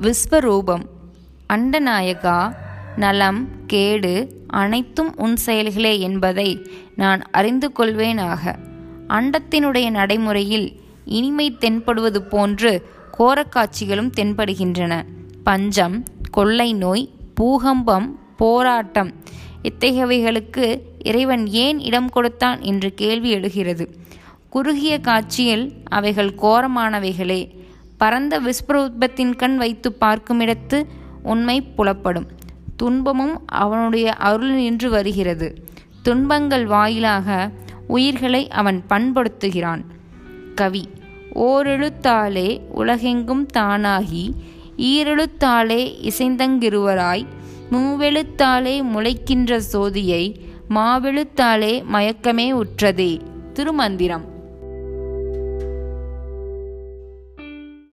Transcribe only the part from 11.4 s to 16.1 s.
தென்படுவது போன்று கோரக்காட்சிகளும் தென்படுகின்றன. பஞ்சம்